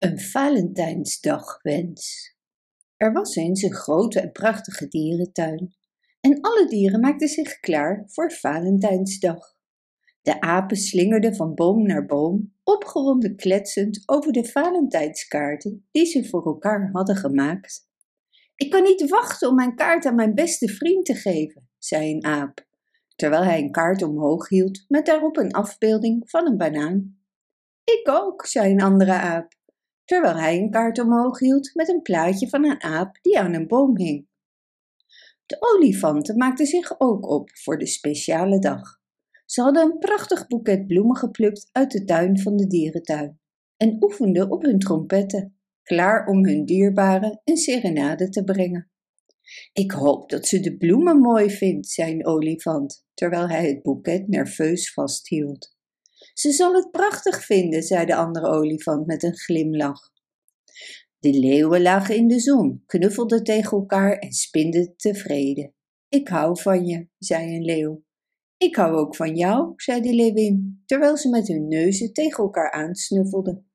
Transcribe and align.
Een 0.00 0.20
Valentijnsdagwens. 0.20 2.34
Er 2.96 3.12
was 3.12 3.36
eens 3.36 3.62
een 3.62 3.74
grote 3.74 4.20
en 4.20 4.32
prachtige 4.32 4.88
dierentuin. 4.88 5.74
En 6.20 6.40
alle 6.40 6.66
dieren 6.68 7.00
maakten 7.00 7.28
zich 7.28 7.58
klaar 7.58 8.04
voor 8.06 8.32
Valentijnsdag. 8.32 9.56
De 10.22 10.40
apen 10.40 10.76
slingerden 10.76 11.36
van 11.36 11.54
boom 11.54 11.86
naar 11.86 12.06
boom, 12.06 12.54
opgewonden 12.64 13.36
kletsend 13.36 14.02
over 14.06 14.32
de 14.32 14.44
Valentijnskaarten 14.44 15.88
die 15.90 16.06
ze 16.06 16.28
voor 16.28 16.46
elkaar 16.46 16.90
hadden 16.92 17.16
gemaakt. 17.16 17.88
Ik 18.56 18.70
kan 18.70 18.82
niet 18.82 19.08
wachten 19.08 19.48
om 19.48 19.54
mijn 19.54 19.74
kaart 19.74 20.06
aan 20.06 20.14
mijn 20.14 20.34
beste 20.34 20.68
vriend 20.68 21.04
te 21.04 21.14
geven, 21.14 21.68
zei 21.78 22.12
een 22.12 22.24
aap, 22.24 22.66
terwijl 23.16 23.44
hij 23.44 23.58
een 23.58 23.72
kaart 23.72 24.02
omhoog 24.02 24.48
hield 24.48 24.84
met 24.88 25.06
daarop 25.06 25.36
een 25.36 25.52
afbeelding 25.52 26.30
van 26.30 26.46
een 26.46 26.56
banaan. 26.56 27.18
Ik 27.84 28.08
ook, 28.08 28.46
zei 28.46 28.72
een 28.72 28.82
andere 28.82 29.12
aap 29.12 29.58
terwijl 30.10 30.36
hij 30.36 30.58
een 30.58 30.70
kaart 30.70 30.98
omhoog 30.98 31.38
hield 31.38 31.70
met 31.74 31.88
een 31.88 32.02
plaatje 32.02 32.48
van 32.48 32.64
een 32.64 32.82
aap 32.82 33.18
die 33.22 33.38
aan 33.38 33.54
een 33.54 33.66
boom 33.66 33.96
hing. 33.96 34.28
De 35.46 35.56
olifanten 35.60 36.36
maakten 36.36 36.66
zich 36.66 37.00
ook 37.00 37.28
op 37.28 37.50
voor 37.52 37.78
de 37.78 37.86
speciale 37.86 38.58
dag. 38.58 38.98
Ze 39.44 39.62
hadden 39.62 39.82
een 39.82 39.98
prachtig 39.98 40.46
boeket 40.46 40.86
bloemen 40.86 41.16
geplukt 41.16 41.68
uit 41.72 41.90
de 41.90 42.04
tuin 42.04 42.40
van 42.40 42.56
de 42.56 42.66
dierentuin 42.66 43.40
en 43.76 43.96
oefenden 44.04 44.50
op 44.50 44.62
hun 44.62 44.78
trompetten, 44.78 45.58
klaar 45.82 46.26
om 46.26 46.46
hun 46.46 46.64
dierbaren 46.64 47.40
een 47.44 47.56
serenade 47.56 48.28
te 48.28 48.44
brengen. 48.44 48.90
Ik 49.72 49.90
hoop 49.90 50.30
dat 50.30 50.46
ze 50.46 50.60
de 50.60 50.76
bloemen 50.76 51.18
mooi 51.18 51.50
vindt, 51.50 51.88
zei 51.88 52.12
een 52.12 52.26
olifant, 52.26 53.06
terwijl 53.14 53.48
hij 53.48 53.68
het 53.68 53.82
boeket 53.82 54.28
nerveus 54.28 54.92
vasthield. 54.92 55.78
Ze 56.34 56.52
zal 56.52 56.74
het 56.74 56.90
prachtig 56.90 57.44
vinden, 57.44 57.82
zei 57.82 58.06
de 58.06 58.14
andere 58.14 58.46
olifant 58.46 59.06
met 59.06 59.22
een 59.22 59.36
glimlach. 59.36 60.10
De 61.18 61.32
leeuwen 61.32 61.82
lagen 61.82 62.16
in 62.16 62.28
de 62.28 62.40
zon, 62.40 62.82
knuffelden 62.86 63.44
tegen 63.44 63.78
elkaar 63.78 64.18
en 64.18 64.32
spinden 64.32 64.94
tevreden. 64.96 65.74
Ik 66.08 66.28
hou 66.28 66.60
van 66.60 66.86
je, 66.86 67.08
zei 67.18 67.56
een 67.56 67.64
leeuw. 67.64 68.02
Ik 68.56 68.76
hou 68.76 68.96
ook 68.96 69.16
van 69.16 69.36
jou, 69.36 69.72
zei 69.76 70.00
de 70.00 70.14
leeuwin, 70.14 70.82
terwijl 70.86 71.16
ze 71.16 71.28
met 71.28 71.48
hun 71.48 71.68
neuzen 71.68 72.12
tegen 72.12 72.44
elkaar 72.44 72.70
aansnuffelden. 72.70 73.70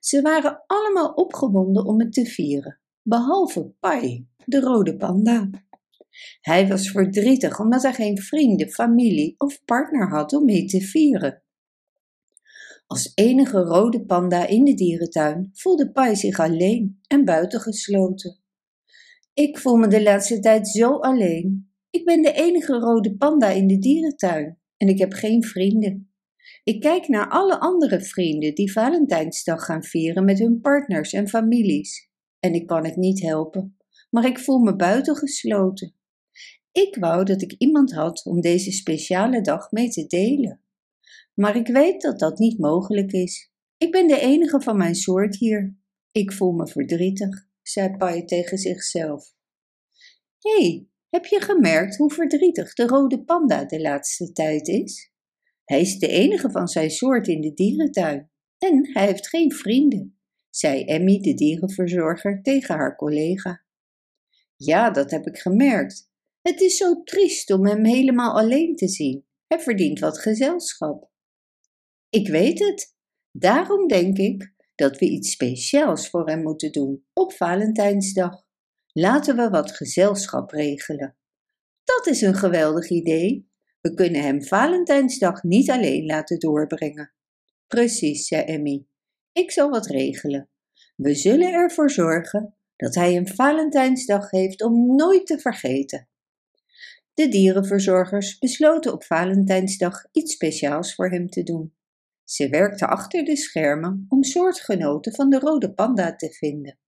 Ze 0.00 0.22
waren 0.22 0.62
allemaal 0.66 1.12
opgewonden 1.12 1.84
om 1.84 2.00
het 2.00 2.12
te 2.12 2.24
vieren, 2.24 2.80
behalve 3.02 3.72
Pai, 3.80 4.28
de 4.44 4.60
rode 4.60 4.96
panda. 4.96 5.50
Hij 6.40 6.68
was 6.68 6.90
verdrietig 6.90 7.60
omdat 7.60 7.82
hij 7.82 7.92
geen 7.92 8.18
vrienden, 8.18 8.70
familie 8.70 9.34
of 9.38 9.64
partner 9.64 10.08
had 10.08 10.32
om 10.32 10.44
mee 10.44 10.64
te 10.64 10.80
vieren. 10.80 11.42
Als 12.88 13.12
enige 13.14 13.58
rode 13.58 14.04
panda 14.04 14.46
in 14.46 14.64
de 14.64 14.74
dierentuin 14.74 15.50
voelde 15.52 15.92
Pai 15.92 16.16
zich 16.16 16.38
alleen 16.38 17.00
en 17.06 17.24
buitengesloten. 17.24 18.38
Ik 19.34 19.58
voel 19.58 19.76
me 19.76 19.88
de 19.88 20.02
laatste 20.02 20.40
tijd 20.40 20.68
zo 20.68 20.98
alleen. 20.98 21.72
Ik 21.90 22.04
ben 22.04 22.22
de 22.22 22.32
enige 22.32 22.72
rode 22.72 23.16
panda 23.16 23.48
in 23.48 23.66
de 23.66 23.78
dierentuin 23.78 24.58
en 24.76 24.88
ik 24.88 24.98
heb 24.98 25.12
geen 25.12 25.44
vrienden. 25.44 26.12
Ik 26.64 26.80
kijk 26.80 27.08
naar 27.08 27.28
alle 27.28 27.60
andere 27.60 28.00
vrienden 28.00 28.54
die 28.54 28.72
Valentijnsdag 28.72 29.64
gaan 29.64 29.84
vieren 29.84 30.24
met 30.24 30.38
hun 30.38 30.60
partners 30.60 31.12
en 31.12 31.28
families. 31.28 32.10
En 32.40 32.54
ik 32.54 32.66
kan 32.66 32.84
het 32.84 32.96
niet 32.96 33.22
helpen, 33.22 33.76
maar 34.10 34.26
ik 34.26 34.38
voel 34.38 34.58
me 34.58 34.76
buitengesloten. 34.76 35.94
Ik 36.72 36.96
wou 37.00 37.24
dat 37.24 37.42
ik 37.42 37.54
iemand 37.58 37.92
had 37.92 38.24
om 38.24 38.40
deze 38.40 38.72
speciale 38.72 39.40
dag 39.40 39.70
mee 39.70 39.88
te 39.88 40.06
delen. 40.06 40.62
Maar 41.40 41.56
ik 41.56 41.66
weet 41.66 42.00
dat 42.02 42.18
dat 42.18 42.38
niet 42.38 42.58
mogelijk 42.58 43.12
is. 43.12 43.52
Ik 43.76 43.90
ben 43.90 44.06
de 44.06 44.20
enige 44.20 44.60
van 44.60 44.76
mijn 44.76 44.94
soort 44.94 45.36
hier. 45.36 45.76
Ik 46.12 46.32
voel 46.32 46.52
me 46.52 46.66
verdrietig, 46.66 47.46
zei 47.62 47.96
Pai 47.96 48.24
tegen 48.24 48.58
zichzelf. 48.58 49.34
Hé, 50.38 50.60
hey, 50.60 50.88
heb 51.08 51.24
je 51.24 51.40
gemerkt 51.40 51.96
hoe 51.96 52.12
verdrietig 52.12 52.74
de 52.74 52.86
rode 52.86 53.24
panda 53.24 53.64
de 53.64 53.80
laatste 53.80 54.32
tijd 54.32 54.68
is? 54.68 55.12
Hij 55.64 55.80
is 55.80 55.98
de 55.98 56.08
enige 56.08 56.50
van 56.50 56.68
zijn 56.68 56.90
soort 56.90 57.28
in 57.28 57.40
de 57.40 57.54
dierentuin 57.54 58.30
en 58.58 58.90
hij 58.92 59.06
heeft 59.06 59.28
geen 59.28 59.52
vrienden, 59.52 60.18
zei 60.50 60.84
Emmy, 60.84 61.20
de 61.20 61.34
dierenverzorger, 61.34 62.42
tegen 62.42 62.74
haar 62.74 62.96
collega. 62.96 63.64
Ja, 64.56 64.90
dat 64.90 65.10
heb 65.10 65.26
ik 65.26 65.38
gemerkt. 65.38 66.10
Het 66.42 66.60
is 66.60 66.76
zo 66.76 67.02
triest 67.02 67.50
om 67.50 67.66
hem 67.66 67.84
helemaal 67.84 68.38
alleen 68.38 68.76
te 68.76 68.88
zien. 68.88 69.26
Hij 69.46 69.60
verdient 69.60 69.98
wat 69.98 70.18
gezelschap. 70.18 71.16
Ik 72.10 72.28
weet 72.28 72.58
het. 72.58 72.96
Daarom 73.32 73.88
denk 73.88 74.18
ik 74.18 74.52
dat 74.74 74.98
we 74.98 75.06
iets 75.06 75.30
speciaals 75.30 76.10
voor 76.10 76.28
hem 76.28 76.42
moeten 76.42 76.72
doen 76.72 77.04
op 77.12 77.32
Valentijnsdag. 77.32 78.42
Laten 78.92 79.36
we 79.36 79.48
wat 79.48 79.72
gezelschap 79.72 80.50
regelen. 80.50 81.16
Dat 81.84 82.06
is 82.06 82.20
een 82.20 82.34
geweldig 82.34 82.88
idee. 82.88 83.50
We 83.80 83.94
kunnen 83.94 84.22
hem 84.22 84.42
Valentijnsdag 84.42 85.42
niet 85.42 85.70
alleen 85.70 86.06
laten 86.06 86.38
doorbrengen. 86.38 87.12
Precies, 87.66 88.26
zei 88.26 88.42
Emmy. 88.42 88.86
Ik 89.32 89.50
zal 89.50 89.70
wat 89.70 89.86
regelen. 89.86 90.50
We 90.96 91.14
zullen 91.14 91.52
ervoor 91.52 91.90
zorgen 91.90 92.56
dat 92.76 92.94
hij 92.94 93.16
een 93.16 93.28
Valentijnsdag 93.28 94.30
heeft 94.30 94.62
om 94.62 94.96
nooit 94.96 95.26
te 95.26 95.38
vergeten. 95.38 96.08
De 97.14 97.28
dierenverzorgers 97.28 98.38
besloten 98.38 98.92
op 98.92 99.04
Valentijnsdag 99.04 100.04
iets 100.12 100.32
speciaals 100.32 100.94
voor 100.94 101.10
hem 101.10 101.28
te 101.28 101.42
doen. 101.42 101.76
Ze 102.28 102.48
werkte 102.48 102.86
achter 102.86 103.24
de 103.24 103.36
schermen 103.36 104.06
om 104.08 104.22
soortgenoten 104.22 105.14
van 105.14 105.30
de 105.30 105.38
rode 105.38 105.74
panda 105.74 106.16
te 106.16 106.30
vinden. 106.30 106.78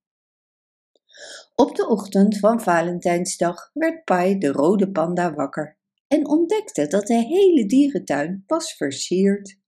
Op 1.55 1.75
de 1.75 1.87
ochtend 1.87 2.37
van 2.37 2.61
Valentijnsdag 2.61 3.69
werd 3.73 4.03
Pai 4.03 4.37
de 4.37 4.47
rode 4.47 4.91
panda 4.91 5.33
wakker 5.33 5.77
en 6.07 6.27
ontdekte 6.27 6.87
dat 6.87 7.07
de 7.07 7.13
hele 7.13 7.65
dierentuin 7.65 8.43
was 8.47 8.75
versierd. 8.75 9.59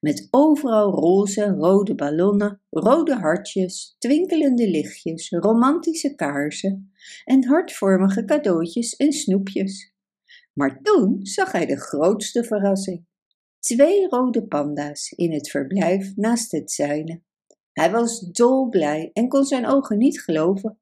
Met 0.00 0.28
overal 0.30 0.90
roze 0.90 1.44
rode 1.44 1.94
ballonnen, 1.94 2.62
rode 2.70 3.14
hartjes, 3.14 3.96
twinkelende 3.98 4.68
lichtjes, 4.68 5.30
romantische 5.30 6.14
kaarsen 6.14 6.92
en 7.24 7.46
hartvormige 7.46 8.24
cadeautjes 8.24 8.96
en 8.96 9.12
snoepjes. 9.12 9.94
Maar 10.52 10.80
toen 10.82 11.26
zag 11.26 11.52
hij 11.52 11.66
de 11.66 11.80
grootste 11.80 12.44
verrassing 12.44 13.06
twee 13.64 14.08
rode 14.08 14.46
panda's 14.46 15.10
in 15.10 15.32
het 15.32 15.50
verblijf 15.50 16.16
naast 16.16 16.52
het 16.52 16.70
zijne. 16.70 17.22
Hij 17.72 17.90
was 17.90 18.20
dolblij 18.20 19.10
en 19.12 19.28
kon 19.28 19.44
zijn 19.44 19.66
ogen 19.66 19.98
niet 19.98 20.20
geloven. 20.20 20.78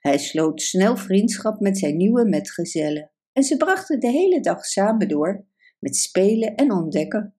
Hij 0.00 0.18
sloot 0.18 0.62
snel 0.62 0.96
vriendschap 0.96 1.60
met 1.60 1.78
zijn 1.78 1.96
nieuwe 1.96 2.28
metgezellen 2.28 3.10
en 3.32 3.42
ze 3.42 3.56
brachten 3.56 4.00
de 4.00 4.08
hele 4.08 4.40
dag 4.40 4.64
samen 4.64 5.08
door 5.08 5.44
met 5.78 5.96
spelen 5.96 6.54
en 6.54 6.72
ontdekken. 6.72 7.34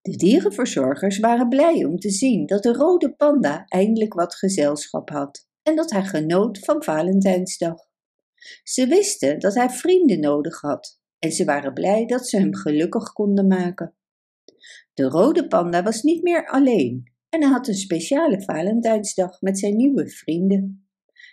De 0.00 0.16
dierenverzorgers 0.16 1.18
waren 1.18 1.48
blij 1.48 1.84
om 1.84 1.98
te 1.98 2.10
zien 2.10 2.46
dat 2.46 2.62
de 2.62 2.72
rode 2.72 3.14
panda 3.14 3.64
eindelijk 3.68 4.14
wat 4.14 4.34
gezelschap 4.34 5.10
had 5.10 5.48
en 5.62 5.76
dat 5.76 5.90
hij 5.90 6.04
genoot 6.04 6.58
van 6.58 6.82
Valentijnsdag. 6.82 7.88
Ze 8.62 8.86
wisten 8.86 9.38
dat 9.38 9.54
hij 9.54 9.70
vrienden 9.70 10.20
nodig 10.20 10.60
had 10.60 10.99
en 11.20 11.32
ze 11.32 11.44
waren 11.44 11.74
blij 11.74 12.06
dat 12.06 12.28
ze 12.28 12.38
hem 12.38 12.54
gelukkig 12.54 13.12
konden 13.12 13.46
maken. 13.46 13.94
De 14.94 15.02
rode 15.02 15.46
panda 15.46 15.82
was 15.82 16.02
niet 16.02 16.22
meer 16.22 16.48
alleen 16.48 17.12
en 17.28 17.42
hij 17.42 17.50
had 17.50 17.68
een 17.68 17.74
speciale 17.74 18.42
Valentijnsdag 18.42 19.40
met 19.40 19.58
zijn 19.58 19.76
nieuwe 19.76 20.08
vrienden. 20.08 20.88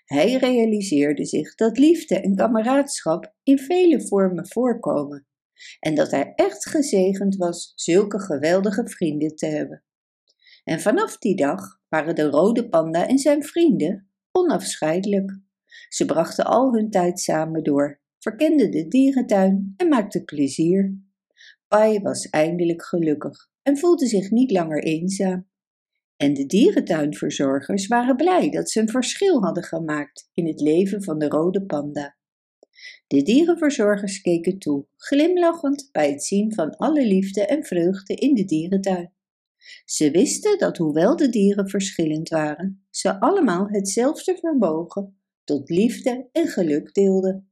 Hij 0.05 0.33
realiseerde 0.33 1.25
zich 1.25 1.55
dat 1.55 1.77
liefde 1.77 2.19
en 2.19 2.35
kameraadschap 2.35 3.33
in 3.43 3.59
vele 3.59 4.07
vormen 4.07 4.47
voorkomen 4.47 5.27
en 5.79 5.95
dat 5.95 6.11
hij 6.11 6.33
echt 6.35 6.69
gezegend 6.69 7.35
was 7.35 7.71
zulke 7.75 8.19
geweldige 8.19 8.89
vrienden 8.89 9.35
te 9.35 9.45
hebben. 9.45 9.83
En 10.63 10.79
vanaf 10.79 11.17
die 11.17 11.35
dag 11.35 11.79
waren 11.89 12.15
de 12.15 12.29
rode 12.29 12.69
panda 12.69 13.07
en 13.07 13.17
zijn 13.17 13.43
vrienden 13.43 14.09
onafscheidelijk. 14.31 15.39
Ze 15.89 16.05
brachten 16.05 16.45
al 16.45 16.73
hun 16.73 16.89
tijd 16.89 17.19
samen 17.19 17.63
door 17.63 18.01
verkende 18.19 18.69
de 18.69 18.87
dierentuin 18.87 19.73
en 19.77 19.87
maakte 19.87 20.23
plezier. 20.23 21.01
Pai 21.67 21.99
was 21.99 22.29
eindelijk 22.29 22.83
gelukkig 22.83 23.49
en 23.61 23.77
voelde 23.77 24.07
zich 24.07 24.31
niet 24.31 24.51
langer 24.51 24.83
eenzaam. 24.83 25.47
En 26.17 26.33
de 26.33 26.45
dierentuinverzorgers 26.45 27.87
waren 27.87 28.15
blij 28.15 28.49
dat 28.49 28.69
ze 28.69 28.79
een 28.79 28.89
verschil 28.89 29.43
hadden 29.43 29.63
gemaakt 29.63 30.29
in 30.33 30.47
het 30.47 30.61
leven 30.61 31.03
van 31.03 31.19
de 31.19 31.27
rode 31.27 31.65
panda. 31.65 32.17
De 33.07 33.21
dierenverzorgers 33.21 34.21
keken 34.21 34.57
toe, 34.59 34.85
glimlachend 34.95 35.89
bij 35.91 36.11
het 36.11 36.23
zien 36.23 36.53
van 36.53 36.77
alle 36.77 37.05
liefde 37.05 37.45
en 37.45 37.63
vreugde 37.63 38.13
in 38.13 38.33
de 38.33 38.45
dierentuin. 38.45 39.13
Ze 39.85 40.11
wisten 40.11 40.59
dat 40.59 40.77
hoewel 40.77 41.15
de 41.15 41.29
dieren 41.29 41.69
verschillend 41.69 42.29
waren, 42.29 42.85
ze 42.89 43.19
allemaal 43.19 43.67
hetzelfde 43.69 44.37
vermogen 44.37 45.19
tot 45.43 45.69
liefde 45.69 46.29
en 46.31 46.47
geluk 46.47 46.93
deelden. 46.93 47.51